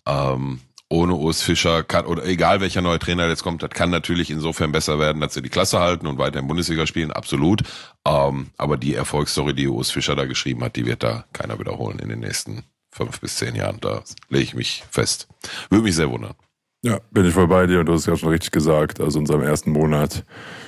[0.05, 4.31] ähm, ohne Urs Fischer kann, oder egal welcher neue Trainer jetzt kommt, das kann natürlich
[4.31, 7.63] insofern besser werden, dass sie die Klasse halten und weiter in Bundesliga spielen, absolut.
[8.05, 11.99] Ähm, aber die Erfolgsstory, die Urs Fischer da geschrieben hat, die wird da keiner wiederholen
[11.99, 13.79] in den nächsten fünf bis zehn Jahren.
[13.81, 15.27] Da lege ich mich fest.
[15.69, 16.35] Würde mich sehr wundern.
[16.83, 18.99] Ja, bin ich voll bei dir und du hast es ja schon richtig gesagt.
[19.01, 20.23] Also in unserem ersten Monat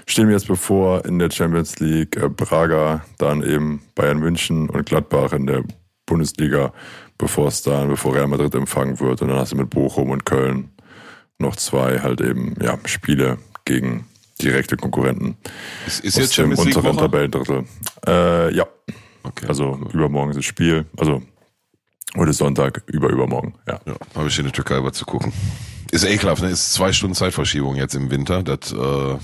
[0.07, 4.85] stehen wir jetzt bevor in der Champions League äh, Braga, dann eben Bayern München und
[4.87, 5.63] Gladbach in der
[6.05, 6.73] Bundesliga,
[7.17, 9.21] bevor es dann, bevor Real Madrid empfangen wird.
[9.21, 10.69] Und dann hast du mit Bochum und Köln
[11.37, 14.05] noch zwei halt eben ja, Spiele gegen
[14.41, 15.37] direkte Konkurrenten.
[15.85, 16.97] Ist, ist aus jetzt dem Champions unteren?
[16.97, 17.65] Tabellendrittel.
[18.07, 18.65] Äh, ja,
[19.21, 19.47] Okay.
[19.47, 20.85] also übermorgen ist das Spiel.
[20.97, 21.21] Also
[22.15, 23.53] heute ist Sonntag, über übermorgen.
[23.67, 23.79] Ja.
[23.85, 25.31] Ja, habe ich in der Türkei was zu gucken.
[25.91, 26.49] Ist ekelhaft, ne?
[26.49, 28.43] Ist zwei Stunden Zeitverschiebung jetzt im Winter.
[28.43, 29.17] Das äh,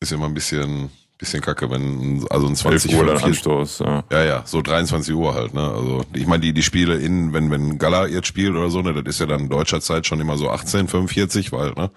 [0.00, 3.78] ist immer ein bisschen, bisschen kacke, wenn also ein 11 20 Uhr dann 45 Anstoß.
[3.80, 4.04] Ja.
[4.10, 5.62] Ja, ja, so 23 Uhr halt, ne?
[5.62, 8.94] Also ich meine, die, die Spiele in, wenn, wenn Gala jetzt spielt oder so, ne,
[8.94, 11.90] das ist ja dann deutscher Zeit schon immer so 18, 45, weil, ne?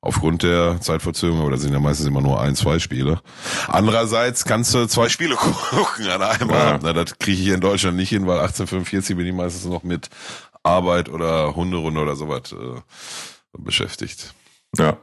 [0.00, 3.22] Aufgrund der Zeitverzögerung, oder sind ja meistens immer nur ein, zwei Spiele.
[3.68, 5.34] Andererseits kannst du zwei Spiele
[5.70, 6.56] gucken an einem Ja.
[6.56, 6.82] Abend.
[6.82, 6.92] Ne?
[6.92, 10.10] Das kriege ich hier in Deutschland nicht hin, weil 1845 bin ich meistens noch mit
[10.62, 12.80] Arbeit oder Hunderunde oder sowas äh,
[13.58, 14.34] beschäftigt.
[14.78, 14.98] Ja.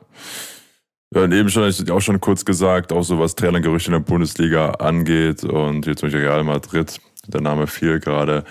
[1.13, 3.99] Ja, und eben schon, ich auch schon kurz gesagt, auch so was Trainergerüchte in der
[3.99, 8.45] Bundesliga angeht und jetzt zum Beispiel Real Madrid, der Name fiel gerade,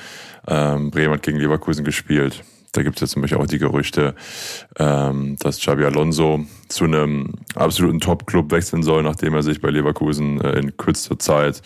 [0.46, 2.44] ähm, Bremen hat gegen Leverkusen gespielt.
[2.72, 4.14] Da gibt es jetzt zum Beispiel auch die Gerüchte,
[4.78, 10.40] ähm, dass Xabi Alonso zu einem absoluten Top-Club wechseln soll, nachdem er sich bei Leverkusen
[10.40, 11.62] äh, in kürzester Zeit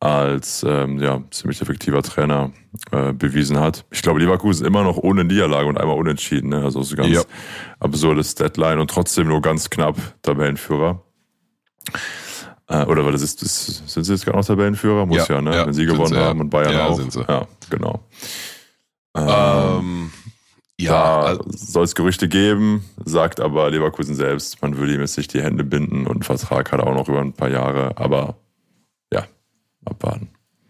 [0.00, 2.52] als ähm, ja, ziemlich effektiver Trainer
[2.92, 3.84] äh, bewiesen hat.
[3.90, 6.50] Ich glaube, Leverkusen immer noch ohne Niederlage und einmal unentschieden.
[6.50, 6.62] Ne?
[6.62, 7.22] Also so ganz Ja.
[7.80, 11.02] absurdes Deadline und trotzdem nur ganz knapp Tabellenführer.
[12.68, 15.06] Äh, oder weil das ist, das, sind sie jetzt gar noch Tabellenführer?
[15.06, 15.54] Muss ja, Ja, ne?
[15.54, 16.96] ja, Wenn sie gewonnen sie, haben und Bayern auch.
[16.96, 17.24] sind sie.
[17.26, 18.00] Ja, genau.
[19.16, 20.12] Ähm, Ähm,
[20.78, 25.32] ja, also, soll es Gerüchte geben, sagt aber Leverkusen selbst, man würde ihm jetzt nicht
[25.32, 28.36] die Hände binden und einen Vertrag hat er auch noch über ein paar Jahre, aber
[29.86, 30.28] abwarten.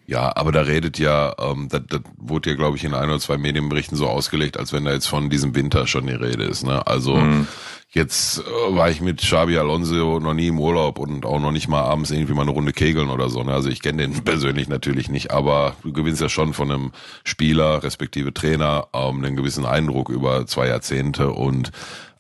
[0.08, 3.18] Ja, aber da redet ja, ähm, das, das wurde ja, glaube ich, in ein oder
[3.18, 6.64] zwei Medienberichten so ausgelegt, als wenn da jetzt von diesem Winter schon die Rede ist.
[6.64, 6.86] Ne?
[6.86, 7.48] Also Mhm.
[7.90, 8.42] jetzt äh,
[8.76, 12.12] war ich mit Xabi Alonso noch nie im Urlaub und auch noch nicht mal abends
[12.12, 13.42] irgendwie mal eine Runde kegeln oder so.
[13.42, 13.52] Ne?
[13.52, 16.92] Also ich kenne den persönlich natürlich nicht, aber du gewinnst ja schon von einem
[17.24, 21.72] Spieler, respektive Trainer, ähm, einen gewissen Eindruck über zwei Jahrzehnte und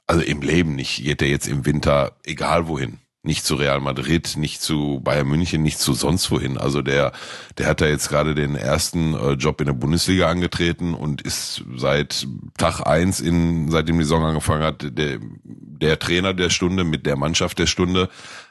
[0.08, 2.98] also im Leben nicht geht der jetzt im Winter egal wohin.
[3.26, 6.56] Nicht zu Real Madrid, nicht zu Bayern München, nicht zu sonst wohin.
[6.56, 7.12] Also der,
[7.58, 11.64] der hat da jetzt gerade den ersten äh, Job in der Bundesliga angetreten und ist
[11.76, 17.04] seit Tag eins in, seitdem die Saison angefangen hat, der, der Trainer der Stunde mit
[17.04, 18.08] der Mannschaft der Stunde.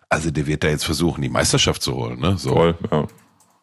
[0.09, 2.38] Also der wird da jetzt versuchen, die Meisterschaft zu holen, ne?
[2.38, 2.49] So.
[2.51, 3.07] Voll, ja.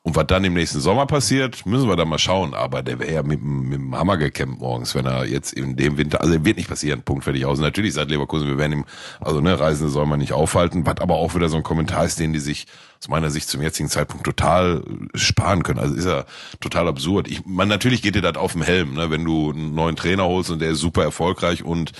[0.04, 2.54] Und was dann im nächsten Sommer passiert, müssen wir dann mal schauen.
[2.54, 5.96] Aber der wäre ja mit, mit dem Hammer gekämpft morgens, wenn er jetzt in dem
[5.96, 7.60] Winter, also wird nicht passieren, Punkt fertig aus.
[7.60, 8.84] Natürlich sagt Leverkusen, wir werden ihm,
[9.20, 12.18] also ne, Reisende soll man nicht aufhalten, was aber auch wieder so ein Kommentar ist,
[12.18, 12.66] den die sich
[12.98, 14.82] aus meiner Sicht zum jetzigen Zeitpunkt total
[15.14, 15.78] sparen können.
[15.78, 16.24] Also ist ja
[16.60, 17.28] total absurd.
[17.28, 20.24] Ich, man, natürlich geht dir das auf dem Helm, ne, wenn du einen neuen Trainer
[20.24, 21.92] holst und der ist super erfolgreich und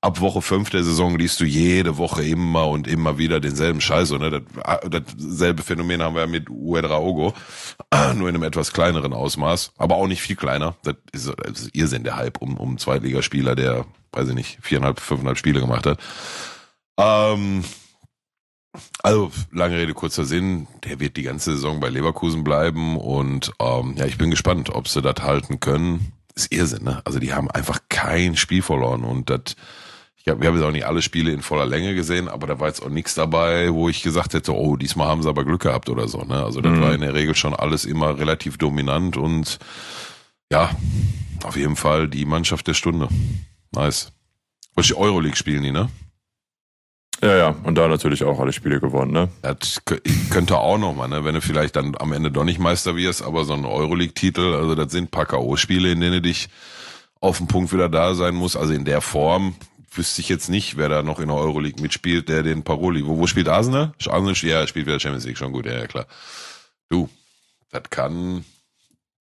[0.00, 4.12] ab Woche fünf der Saison liest du jede Woche immer und immer wieder denselben Scheiß.
[4.12, 4.30] Ne?
[4.30, 7.34] Das, dasselbe Phänomen haben wir mit Uedraogo,
[8.14, 10.74] nur in einem etwas kleineren Ausmaß, aber auch nicht viel kleiner.
[10.82, 15.00] Das ist, das ist Irrsinn, der Hype um, um Zweitligaspieler, der, weiß ich nicht, viereinhalb,
[15.00, 16.00] fünfeinhalb Spiele gemacht hat.
[16.98, 17.64] Ähm,
[19.02, 23.96] also, lange Rede, kurzer Sinn, der wird die ganze Saison bei Leverkusen bleiben und ähm,
[23.98, 26.12] ja, ich bin gespannt, ob sie das halten können.
[26.34, 27.02] ist Irrsinn, ne?
[27.04, 29.56] Also die haben einfach kein Spiel verloren und das
[30.22, 32.60] ich hab, wir haben jetzt auch nicht alle Spiele in voller Länge gesehen, aber da
[32.60, 35.62] war jetzt auch nichts dabei, wo ich gesagt hätte, oh, diesmal haben sie aber Glück
[35.62, 36.22] gehabt oder so.
[36.22, 36.44] Ne?
[36.44, 36.82] Also das mhm.
[36.82, 39.58] war in der Regel schon alles immer relativ dominant und
[40.52, 40.70] ja,
[41.42, 43.08] auf jeden Fall die Mannschaft der Stunde.
[43.72, 44.12] Nice.
[44.74, 45.88] Was die Euroleague spielen die, ne?
[47.22, 49.28] Ja, ja, und da natürlich auch alle Spiele gewonnen, ne?
[49.42, 49.82] Das
[50.30, 51.24] könnte auch nochmal, ne?
[51.24, 54.74] Wenn du vielleicht dann am Ende doch nicht Meister wirst, aber so ein Euroleague-Titel, also
[54.74, 56.48] das sind paar K.O.-Spiele, in denen du dich
[57.20, 59.54] auf den Punkt wieder da sein musst, also in der Form,
[59.92, 63.04] wüsste ich jetzt nicht, wer da noch in der Euroleague mitspielt, der den Paroli.
[63.04, 63.92] Wo, wo spielt Arsenal?
[64.08, 66.06] Arsenal, ja, spielt wieder Champions League, schon gut, ja, ja klar.
[66.88, 67.08] Du,
[67.70, 68.44] das kann,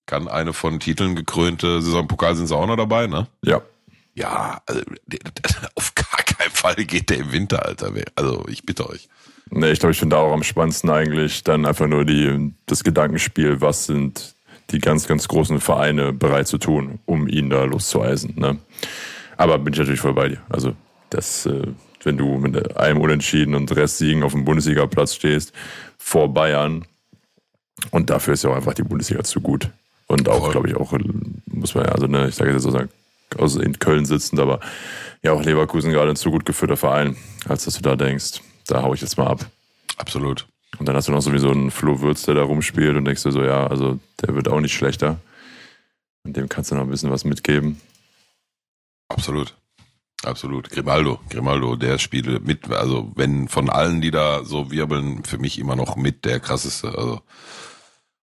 [0.05, 3.27] kann eine von Titeln gekrönte Saisonpokal sind sie auch noch dabei, ne?
[3.43, 3.61] Ja.
[4.15, 4.81] Ja, also,
[5.75, 7.91] auf gar keinen Fall geht der im Winter, Alter.
[8.15, 9.07] Also, ich bitte euch.
[9.51, 13.61] Nee, ich glaube, ich finde auch am spannendsten eigentlich dann einfach nur die, das Gedankenspiel,
[13.61, 14.35] was sind
[14.71, 18.57] die ganz, ganz großen Vereine bereit zu tun, um ihn da loszueisen, ne?
[19.39, 20.41] Aber bin ich natürlich voll bei dir.
[20.49, 20.75] Also,
[21.11, 21.67] das, äh,
[22.03, 25.53] wenn du mit einem Unentschieden und Restsiegen auf dem Bundesliga-Platz stehst,
[25.97, 26.83] vor Bayern,
[27.91, 29.69] und dafür ist ja auch einfach die Bundesliga zu gut.
[30.07, 30.91] Und auch, glaube ich, auch,
[31.45, 32.89] muss man ja, also, ne, ich sage jetzt sozusagen,
[33.37, 34.59] aus in Köln sitzend, aber
[35.23, 37.15] ja, auch Leverkusen gerade ein zu gut geführter Verein,
[37.47, 39.45] als dass du da denkst, da hau ich jetzt mal ab.
[39.95, 40.47] Absolut.
[40.79, 43.31] Und dann hast du noch sowieso einen Flo Würz, der da rumspielt und denkst du
[43.31, 45.21] so, ja, also der wird auch nicht schlechter.
[46.25, 47.79] Und dem kannst du noch ein bisschen was mitgeben.
[49.09, 49.55] Absolut.
[50.23, 50.69] Absolut.
[50.69, 55.59] Grimaldo, Grimaldo, der spielt mit, also wenn von allen, die da so wirbeln, für mich
[55.59, 56.89] immer noch mit der krasseste.
[56.89, 57.21] Also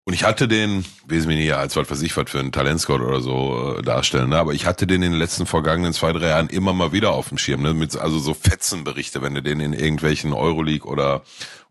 [0.09, 3.01] und ich hatte den, weiß mich nicht, als was weiß ich was für einen Talentscout
[3.01, 4.39] oder so äh, darstellen, ne?
[4.39, 7.31] aber ich hatte den in den letzten vergangenen zwei, drei Jahren immer mal wieder auf
[7.31, 7.75] dem Schirm, ne?
[7.75, 11.23] Mit, also so Fetzenberichte, wenn du den in irgendwelchen Euroleague oder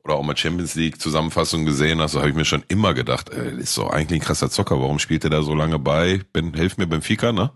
[0.04, 3.30] oder auch mal Champions League Zusammenfassungen gesehen hast, so habe ich mir schon immer gedacht,
[3.30, 6.22] ey, ist so eigentlich ein krasser Zocker, warum spielt er da so lange bei?
[6.34, 7.52] Ben, helf mir Benfica, ne?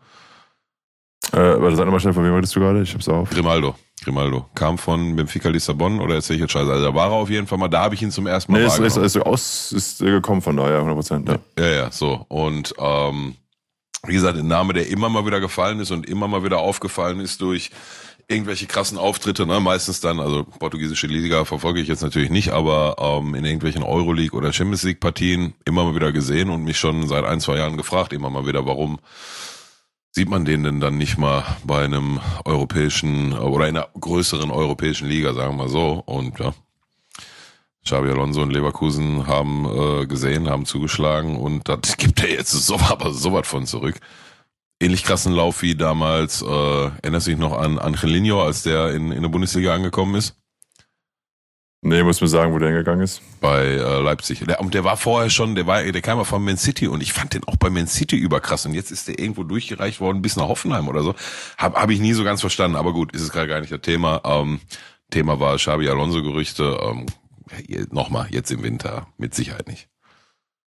[1.31, 2.81] Äh, warte, sag nochmal schnell, von wem wolltest du gerade?
[2.81, 3.29] Ich hab's auf.
[3.29, 3.75] Grimaldo.
[4.03, 4.45] Grimaldo.
[4.55, 6.71] Kam von Benfica Lissabon oder erzähl ich jetzt scheiße?
[6.71, 8.59] Also da war er auf jeden Fall mal, da habe ich ihn zum ersten Mal
[8.59, 11.29] nee, ist, ist, ist, aus, ist gekommen von daher, 100 Prozent.
[11.29, 11.39] Ja.
[11.59, 12.25] ja, ja, so.
[12.29, 13.35] Und ähm,
[14.07, 17.19] wie gesagt, ein Name, der immer mal wieder gefallen ist und immer mal wieder aufgefallen
[17.19, 17.71] ist durch
[18.29, 19.59] irgendwelche krassen Auftritte, ne?
[19.59, 24.37] meistens dann, also portugiesische Liga verfolge ich jetzt natürlich nicht, aber ähm, in irgendwelchen Euroleague
[24.37, 27.75] oder Champions League Partien immer mal wieder gesehen und mich schon seit ein, zwei Jahren
[27.75, 28.99] gefragt, immer mal wieder, warum
[30.11, 35.07] sieht man den denn dann nicht mal bei einem europäischen oder in einer größeren europäischen
[35.07, 36.03] Liga, sagen wir mal so.
[36.05, 36.53] Und ja,
[37.85, 42.77] Xabi Alonso und Leverkusen haben äh, gesehen, haben zugeschlagen und das gibt er jetzt so,
[42.79, 43.99] aber so was von zurück.
[44.81, 46.45] Ähnlich krassen Lauf wie damals, äh,
[47.01, 50.38] erinnerst du dich noch an Angelino, als der in, in der Bundesliga angekommen ist?
[51.81, 53.21] Nee, muss mir sagen, wo der hingegangen ist.
[53.39, 54.39] Bei äh, Leipzig.
[54.45, 57.01] Der, und der war vorher schon, der war, der kam ja von Man City und
[57.01, 58.65] ich fand den auch bei Man City überkrass.
[58.65, 61.15] Und jetzt ist der irgendwo durchgereicht worden bis nach Hoffenheim oder so.
[61.57, 62.75] Hab, hab ich nie so ganz verstanden.
[62.75, 64.21] Aber gut, ist es gerade gar nicht das Thema.
[64.25, 64.59] Ähm,
[65.09, 66.77] Thema war Xabi Alonso-Gerüchte.
[66.81, 67.05] Ähm,
[67.91, 69.07] Nochmal, jetzt im Winter.
[69.17, 69.87] Mit Sicherheit nicht.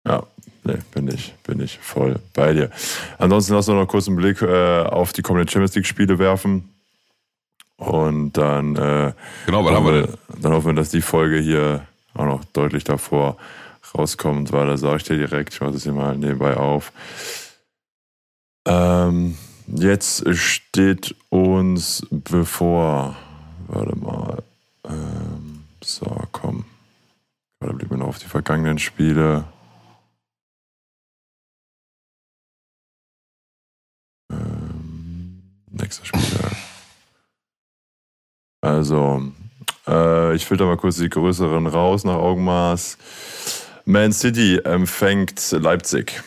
[0.06, 0.26] Ja,
[0.64, 2.70] nee, bin ich, bin ich voll bei dir.
[3.18, 6.70] Ansonsten lass uns noch kurz einen Blick äh, auf die kommenden Champions League-Spiele werfen.
[7.82, 9.12] Und dann, äh,
[9.44, 10.08] genau, haben wir
[10.40, 13.36] dann hoffen wir, dass die Folge hier auch noch deutlich davor
[13.92, 16.92] rauskommt, weil da sage ich dir direkt, ich mache das hier mal nebenbei auf.
[18.68, 23.16] Ähm, jetzt steht uns bevor,
[23.66, 24.42] warte mal,
[24.84, 26.64] ähm, so, komm.
[27.58, 29.44] Gerade blieb mir noch auf die vergangenen Spiele.
[34.30, 36.31] Ähm, nächster Spieler.
[38.62, 39.32] Also,
[39.86, 42.96] äh, ich filter mal kurz die größeren raus nach Augenmaß.
[43.84, 46.22] Man City empfängt Leipzig.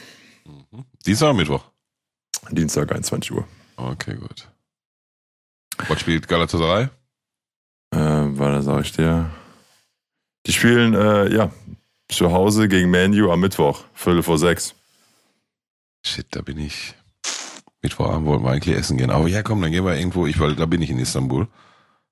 [0.45, 0.84] Mhm.
[1.06, 1.63] Dienstag oder Mittwoch?
[2.52, 3.48] Dienstag, 21 Uhr.
[3.78, 4.48] Okay, gut.
[5.88, 6.89] Was spielt Galatasaray?
[7.91, 9.30] Äh, warte, sag ich dir.
[10.45, 11.52] Die spielen, äh, ja,
[12.10, 14.76] zu Hause gegen Manu am Mittwoch, Viertel vor sechs.
[16.06, 16.93] Shit, da bin ich.
[17.82, 19.10] Mittwochabend wollten wir eigentlich essen gehen.
[19.10, 20.28] Aber ja, komm, dann gehen wir irgendwo.
[20.28, 21.48] Ich, weil da bin ich in Istanbul.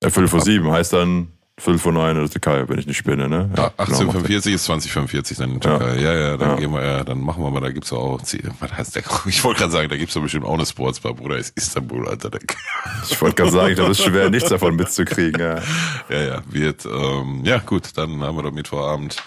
[0.04, 2.98] Ja, Viertel vor sieben heißt dann Viertel vor neun in der Türkei, wenn ich nicht
[2.98, 3.52] spinne, ne?
[3.56, 6.00] Ja, genau, 1845 ist 2045 dann in der Türkei.
[6.02, 6.56] Ja, ja, dann Ja.
[6.56, 8.20] gehen wir, ja, dann machen wir mal, da gibt's auch,
[8.60, 11.38] was heißt der, ich wollte gerade sagen, da gibt's doch bestimmt auch eine Sportsbar, Bruder,
[11.38, 12.32] ist Istanbul, Alter.
[12.32, 12.40] Da,
[13.10, 15.40] Ich wollte gerade sagen, das ist schwer, nichts davon mitzukriegen.
[15.40, 15.62] Ja.
[16.10, 19.18] ja, ja, wird, ähm, ja, gut, dann haben wir doch Mittwochabend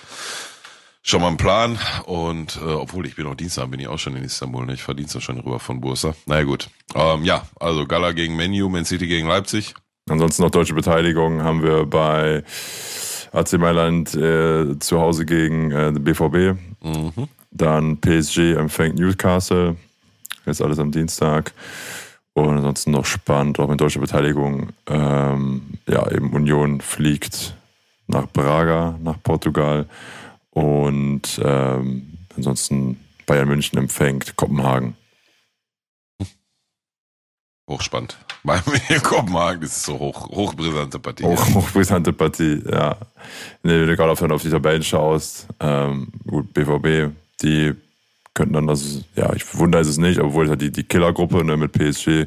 [1.02, 4.16] schon mal einen Plan und, äh, obwohl ich bin auch Dienstag, bin ich auch schon
[4.16, 4.74] in Istanbul, ne?
[4.74, 6.16] ich fahre Dienstag schon rüber von Bursa.
[6.26, 6.68] Naja, gut.
[6.96, 9.76] Ähm, ja, also Gala gegen Menu, Man City gegen Leipzig.
[10.08, 12.44] Ansonsten noch deutsche Beteiligung haben wir bei
[13.32, 16.56] AC Mailand äh, zu Hause gegen äh, BVB.
[16.82, 17.28] Mhm.
[17.50, 19.76] Dann PSG empfängt Newcastle.
[20.44, 21.52] Jetzt alles am Dienstag.
[22.34, 24.68] Und ansonsten noch spannend, auch mit deutscher Beteiligung.
[24.86, 27.56] Ähm, ja, eben Union fliegt
[28.06, 29.86] nach Braga, nach Portugal.
[30.50, 34.96] Und ähm, ansonsten Bayern München empfängt Kopenhagen.
[37.68, 38.16] Hochspannend.
[38.44, 41.24] Bei mir Kopenhagen ist es so hoch, hochbrisante Partie.
[41.24, 42.96] Hoch, hochbrisante Partie, ja.
[43.62, 47.74] Nee, wenn du gerade auf, auf die Tabellen schaust, ähm, gut, BVB, die
[48.34, 51.56] könnten dann das, ja, ich wundere es nicht, obwohl es halt die, die Killergruppe ne,
[51.56, 52.26] mit PSG,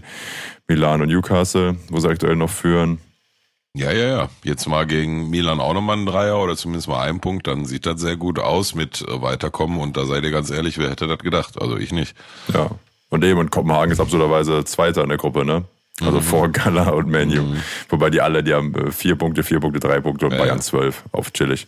[0.67, 2.99] Milan und Newcastle, wo sie aktuell noch führen.
[3.75, 4.29] Ja, ja, ja.
[4.43, 7.85] Jetzt mal gegen Milan auch nochmal ein Dreier oder zumindest mal einen Punkt, dann sieht
[7.85, 11.07] das sehr gut aus mit äh, Weiterkommen und da seid ihr ganz ehrlich, wer hätte
[11.07, 11.61] das gedacht?
[11.61, 12.15] Also ich nicht.
[12.53, 12.71] Ja.
[13.09, 15.65] Und eben, und Kopenhagen ist absurderweise Zweiter in der Gruppe, ne?
[16.01, 17.55] Also vor Gala und Menu.
[17.89, 20.57] Wobei die alle, die haben äh, vier Punkte, vier Punkte, drei Punkte und Ja, Bayern
[20.57, 20.61] ja.
[20.61, 21.67] zwölf auf chillig.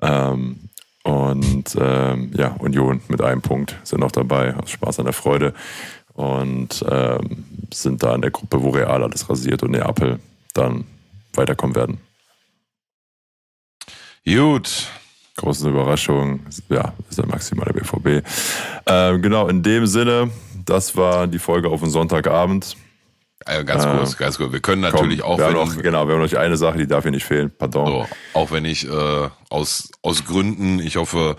[0.00, 0.70] Ähm,
[1.02, 5.52] und ähm, ja, Union mit einem Punkt sind noch dabei, aus Spaß an der Freude.
[6.14, 10.20] Und ähm, sind da in der Gruppe, wo Real alles rasiert und Neapel
[10.54, 10.84] dann
[11.34, 11.98] weiterkommen werden.
[14.24, 14.88] Gut.
[15.36, 16.40] Große Überraschung.
[16.68, 18.24] Ja, ist der maximale BVB.
[18.86, 20.30] Ähm, genau, in dem Sinne,
[20.64, 22.76] das war die Folge auf den Sonntagabend.
[23.46, 23.96] Äh, ganz Ah.
[23.98, 24.52] kurz, ganz kurz.
[24.52, 26.86] Wir können Komm, natürlich auch, wir wenn, noch, genau, wir haben noch eine Sache, die
[26.86, 27.50] darf hier nicht fehlen.
[27.58, 27.86] Pardon.
[27.86, 31.36] so, auch wenn ich äh, aus, aus Gründen, ich hoffe,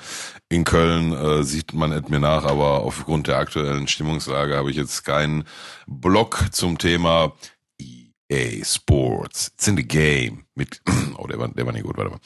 [0.49, 4.77] in Köln äh, sieht man es mir nach, aber aufgrund der aktuellen Stimmungslage habe ich
[4.77, 5.45] jetzt keinen
[5.88, 7.31] Blog zum Thema
[8.29, 9.47] EA Sports.
[9.55, 10.43] It's in the game.
[10.53, 10.81] Mit,
[11.17, 12.19] oh, der war, der war nicht gut, warte mal.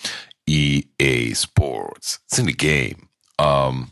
[0.50, 2.22] EA Sports.
[2.26, 3.08] It's in the game.
[3.40, 3.90] Ähm,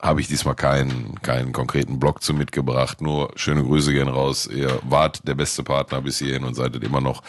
[0.00, 3.00] habe ich diesmal keinen, keinen konkreten Blog zu mitgebracht.
[3.00, 4.46] Nur schöne Grüße gehen raus.
[4.46, 7.22] Ihr wart der beste Partner bis hierhin und seid es immer noch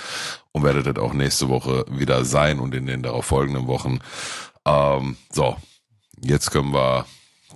[0.52, 4.00] und werdet auch nächste Woche wieder sein und in den darauf folgenden Wochen.
[4.66, 5.58] Ähm, so,
[6.22, 7.06] jetzt können wir,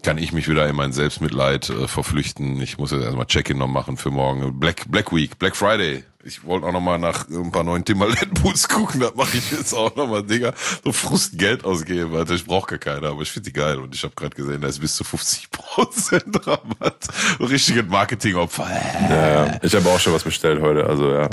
[0.01, 2.59] kann ich mich wieder in mein Selbstmitleid äh, verflüchten.
[2.61, 4.59] Ich muss jetzt erstmal Check-in noch machen für morgen.
[4.59, 6.03] Black, Black Week, Black Friday.
[6.23, 8.99] Ich wollte auch noch mal nach ein paar neuen Timberland Boots gucken.
[8.99, 10.53] Das mache ich jetzt auch noch mal, Digga.
[10.83, 12.33] So Frust Geld ausgeben, Alter.
[12.35, 13.77] Ich brauche gar keine, aber ich finde die geil.
[13.79, 17.07] Und ich habe gerade gesehen, da ist bis zu 50% Rabatt.
[17.39, 18.67] So richtiges Marketingopfer.
[19.09, 19.59] Ja.
[19.63, 21.29] Ich habe auch schon was bestellt heute, also ja.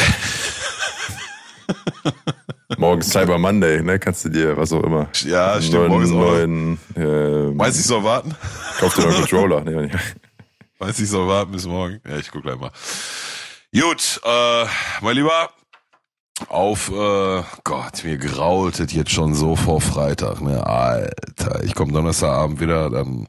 [2.78, 3.98] Morgen Cyber Monday, ne?
[3.98, 5.08] Kannst du dir, was auch immer.
[5.24, 8.34] Ja, stimmt, morgen ist auch- neuen, äh, Meinst du, ich soll warten?
[8.78, 9.60] Kauf dir noch einen Controller.
[9.62, 9.90] Nee, nee.
[10.78, 12.00] Weiß ich soll warten bis morgen.
[12.08, 12.70] Ja, ich guck gleich mal.
[13.74, 14.64] Gut, äh,
[15.02, 15.50] mein Lieber,
[16.48, 20.66] auf äh, Gott, mir grault es jetzt schon so vor Freitag, ne?
[20.66, 23.28] Alter, ich komme Donnerstagabend wieder, dann.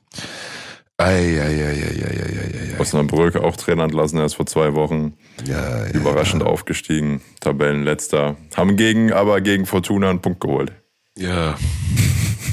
[0.96, 2.80] Ei, ei, ei, ei, ei, ei.
[2.80, 5.18] Osnabrück auch Trainer entlassen, erst vor zwei Wochen.
[5.46, 7.20] Ja, ja, Überraschend aufgestiegen.
[7.42, 8.38] Tabellenletzter.
[8.56, 10.72] Haben gegen, aber gegen Fortuna einen Punkt geholt.
[11.18, 11.56] Ja.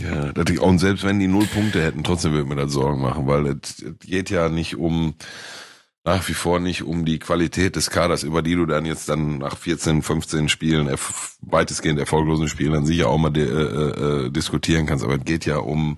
[0.02, 3.46] Ja, und selbst wenn die null Punkte hätten, trotzdem würde mir das Sorgen machen, weil
[3.46, 5.14] es geht ja nicht um,
[6.06, 9.38] nach wie vor nicht um die Qualität des Kaders, über die du dann jetzt dann
[9.38, 10.88] nach 14, 15 Spielen,
[11.40, 15.46] weitestgehend erfolglosen Spielen dann sicher auch mal di- äh, äh, diskutieren kannst, aber es geht
[15.46, 15.96] ja um,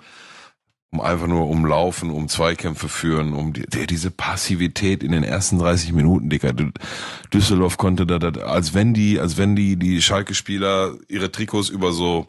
[0.91, 5.59] um einfach nur um Laufen, um Zweikämpfe führen, um die, diese Passivität in den ersten
[5.59, 6.55] 30 Minuten, Dicker.
[7.35, 11.93] Düsseldorf konnte da, da als wenn die, als wenn die, die Schalke-Spieler ihre Trikots über
[11.93, 12.29] so,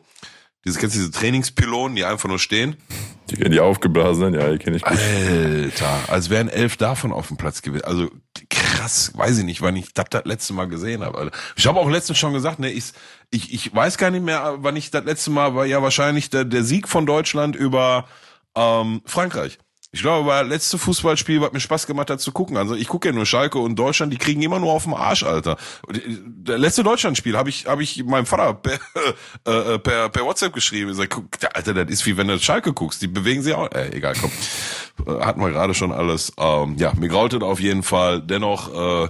[0.65, 2.76] diese, kennst du diese Trainingspylonen, die einfach nur stehen?
[3.30, 4.98] Die, die aufgeblasenen, ja, die kenne ich gut.
[4.98, 7.86] Alter, als wären elf davon auf dem Platz gewesen.
[7.86, 8.10] Also
[8.50, 11.32] krass, weiß ich nicht, wann ich das das letzte Mal gesehen habe.
[11.56, 12.91] Ich habe auch letztens schon gesagt, ne, ich,
[13.30, 16.45] ich, ich weiß gar nicht mehr, wann ich das letzte Mal war, ja wahrscheinlich der,
[16.45, 18.08] der Sieg von Deutschland über
[18.56, 19.60] ähm, Frankreich.
[19.91, 22.58] Ich glaube, war das letzte Fußballspiel, was mir Spaß gemacht hat zu gucken.
[22.58, 25.23] Also ich gucke ja nur Schalke und Deutschland, die kriegen immer nur auf den Arsch,
[25.23, 25.58] Alter.
[25.88, 25.97] Und,
[26.47, 28.80] äh, letzte Deutschlandspiel habe ich, habe ich meinem Vater per,
[29.73, 30.91] äh, per, per WhatsApp geschrieben.
[30.91, 33.02] Ich sag, guck, Alter, das ist wie wenn du Schalke guckst.
[33.02, 33.71] Die bewegen sich auch.
[33.71, 34.32] Äh, egal, komm.
[35.08, 36.34] Äh, Hatten wir gerade schon alles.
[36.38, 38.21] Ähm, ja, mir graulte auf jeden Fall.
[38.21, 39.10] Dennoch äh,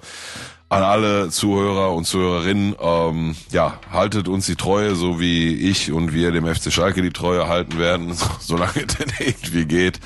[0.70, 6.14] an alle Zuhörer und Zuhörerinnen, ähm, ja, haltet uns die Treue, so wie ich und
[6.14, 10.00] wir dem FC Schalke die Treue halten werden, solange denn irgendwie geht.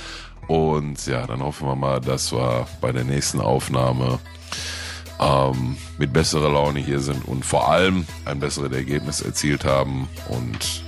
[0.48, 4.20] Und ja, dann hoffen wir mal, dass wir bei der nächsten Aufnahme
[5.20, 10.84] ähm, mit besserer Laune hier sind und vor allem ein besseres Ergebnis erzielt haben und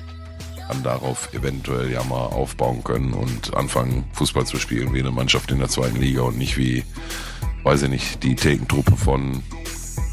[0.68, 5.52] dann darauf eventuell ja mal aufbauen können und anfangen Fußball zu spielen wie eine Mannschaft
[5.52, 6.84] in der zweiten Liga und nicht wie,
[7.64, 9.44] weiß ich nicht, die Thekentruppe von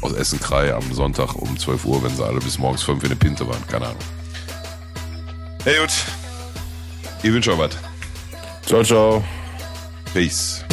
[0.01, 3.15] aus Essen-Krei am Sonntag um 12 Uhr, wenn sie alle bis morgens 5 in der
[3.15, 3.65] Pinte waren.
[3.67, 4.01] Keine Ahnung.
[5.63, 5.93] Hey gut.
[7.23, 7.92] Ich wünsche euch was.
[8.65, 9.23] Ciao, ciao.
[10.13, 10.63] Peace.